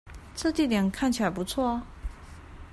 [0.35, 1.85] 這地點看起來不錯啊